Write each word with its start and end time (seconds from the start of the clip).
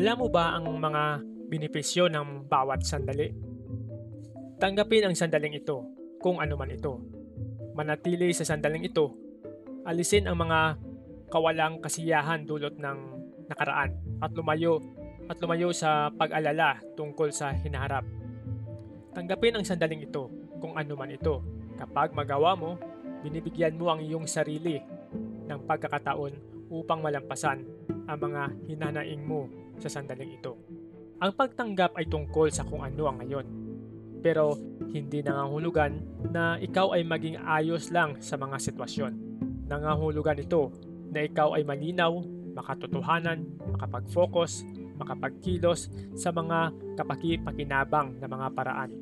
Alam 0.00 0.16
mo 0.16 0.32
ba 0.32 0.56
ang 0.56 0.64
mga 0.64 1.20
benepisyo 1.52 2.08
ng 2.08 2.48
bawat 2.48 2.88
sandali? 2.88 3.36
Tanggapin 4.56 5.04
ang 5.04 5.12
sandaling 5.12 5.60
ito 5.60 5.84
kung 6.24 6.40
ano 6.40 6.56
man 6.56 6.72
ito. 6.72 7.04
Manatili 7.76 8.32
sa 8.32 8.48
sandaling 8.48 8.88
ito. 8.88 9.12
Alisin 9.84 10.24
ang 10.24 10.40
mga 10.40 10.80
kawalang 11.28 11.84
kasiyahan 11.84 12.48
dulot 12.48 12.80
ng 12.80 12.98
nakaraan 13.52 13.92
at 14.24 14.32
lumayo 14.32 14.80
at 15.28 15.36
lumayo 15.36 15.68
sa 15.68 16.08
pag-alala 16.16 16.80
tungkol 16.96 17.28
sa 17.28 17.52
hinaharap. 17.52 18.08
Tanggapin 19.12 19.60
ang 19.60 19.68
sandaling 19.68 20.08
ito 20.08 20.32
kung 20.64 20.80
ano 20.80 20.96
man 20.96 21.12
ito. 21.12 21.44
Kapag 21.76 22.16
magawa 22.16 22.56
mo, 22.56 22.80
binibigyan 23.20 23.76
mo 23.76 23.92
ang 23.92 24.00
iyong 24.00 24.24
sarili 24.24 24.80
ng 25.44 25.60
pagkakataon 25.68 26.32
upang 26.72 27.04
malampasan 27.04 27.68
ang 28.08 28.16
mga 28.16 28.48
hinanaing 28.64 29.28
mo 29.28 29.59
sa 29.80 29.90
sandaling 29.90 30.36
ito. 30.36 30.54
Ang 31.20 31.32
pagtanggap 31.36 31.96
ay 32.00 32.08
tungkol 32.08 32.48
sa 32.48 32.64
kung 32.64 32.80
ano 32.80 33.04
ang 33.08 33.20
ngayon. 33.20 33.46
Pero 34.20 34.56
hindi 34.92 35.24
nangangahulugan 35.24 35.92
na 36.32 36.56
ikaw 36.60 36.92
ay 36.96 37.04
maging 37.04 37.40
ayos 37.40 37.88
lang 37.88 38.20
sa 38.20 38.36
mga 38.36 38.56
sitwasyon. 38.60 39.12
Nangangahulugan 39.68 40.40
ito 40.40 40.72
na 41.08 41.24
ikaw 41.24 41.56
ay 41.56 41.64
malinaw, 41.64 42.20
makatotohanan, 42.52 43.48
makapag-focus, 43.76 44.64
makapagkilos 45.00 45.88
sa 46.12 46.28
mga 46.32 46.72
kapaki-pakinabang 47.00 48.20
na 48.20 48.28
mga 48.28 48.46
paraan. 48.52 48.92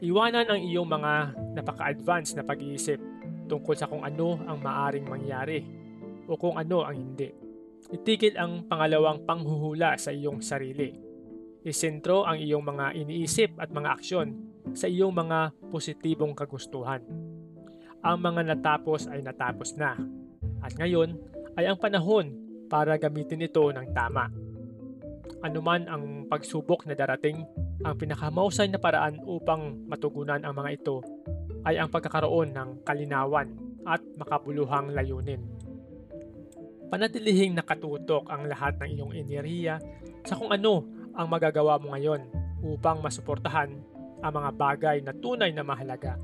Iwanan 0.00 0.48
ang 0.48 0.60
iyong 0.60 0.88
mga 0.88 1.12
napaka-advance 1.60 2.32
na 2.36 2.44
pag-iisip 2.44 3.00
tungkol 3.48 3.76
sa 3.76 3.88
kung 3.88 4.00
ano 4.00 4.40
ang 4.48 4.60
maaring 4.60 5.04
mangyari 5.04 5.60
o 6.24 6.40
kung 6.40 6.56
ano 6.56 6.86
ang 6.86 6.96
hindi. 6.96 7.49
Itigil 7.88 8.36
ang 8.36 8.68
pangalawang 8.68 9.24
panghuhula 9.24 9.96
sa 9.96 10.12
iyong 10.12 10.44
sarili. 10.44 10.92
Isentro 11.64 12.28
ang 12.28 12.36
iyong 12.36 12.60
mga 12.60 12.92
iniisip 13.00 13.56
at 13.56 13.72
mga 13.72 13.96
aksyon 13.96 14.36
sa 14.76 14.84
iyong 14.84 15.16
mga 15.16 15.56
positibong 15.72 16.36
kagustuhan. 16.36 17.00
Ang 18.04 18.16
mga 18.20 18.52
natapos 18.52 19.08
ay 19.08 19.24
natapos 19.24 19.80
na. 19.80 19.96
At 20.60 20.76
ngayon 20.76 21.16
ay 21.56 21.68
ang 21.68 21.80
panahon 21.80 22.36
para 22.68 23.00
gamitin 23.00 23.44
ito 23.44 23.64
ng 23.72 23.86
tama. 23.96 24.28
Anuman 25.40 25.88
ang 25.88 26.28
pagsubok 26.28 26.84
na 26.84 26.92
darating, 26.92 27.44
ang 27.80 27.96
pinakamausay 27.96 28.68
na 28.68 28.76
paraan 28.76 29.24
upang 29.24 29.88
matugunan 29.88 30.44
ang 30.44 30.52
mga 30.52 30.76
ito 30.76 31.00
ay 31.64 31.80
ang 31.80 31.88
pagkakaroon 31.88 32.52
ng 32.52 32.84
kalinawan 32.84 33.52
at 33.88 34.00
makabuluhang 34.20 34.92
layunin. 34.92 35.40
Panatilihing 36.90 37.54
nakatutok 37.54 38.26
ang 38.26 38.50
lahat 38.50 38.74
ng 38.82 38.88
iyong 38.98 39.12
enerhiya 39.14 39.78
sa 40.26 40.34
kung 40.34 40.50
ano 40.50 40.82
ang 41.14 41.30
magagawa 41.30 41.78
mo 41.78 41.94
ngayon 41.94 42.26
upang 42.66 42.98
masuportahan 42.98 43.70
ang 44.20 44.32
mga 44.34 44.50
bagay 44.58 44.96
na 44.98 45.14
tunay 45.14 45.54
na 45.54 45.62
mahalaga. 45.62 46.18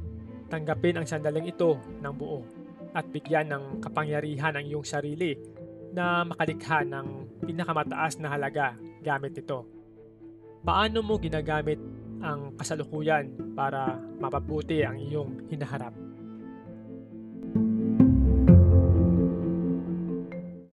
Tanggapin 0.51 0.99
ang 0.99 1.07
sandaling 1.07 1.55
ito 1.55 1.79
ng 2.03 2.15
buo 2.19 2.43
at 2.99 3.07
bigyan 3.07 3.47
ng 3.55 3.65
kapangyarihan 3.79 4.59
ang 4.59 4.67
iyong 4.67 4.83
sarili 4.83 5.39
na 5.95 6.27
makalikha 6.27 6.83
ng 6.83 7.39
pinakamataas 7.47 8.19
na 8.19 8.35
halaga 8.35 8.75
gamit 9.07 9.39
ito. 9.39 9.63
Paano 10.67 10.99
mo 10.99 11.15
ginagamit 11.23 11.79
ang 12.19 12.59
kasalukuyan 12.59 13.55
para 13.55 13.95
mapabuti 14.19 14.83
ang 14.83 14.99
iyong 14.99 15.47
hinaharap? 15.47 15.95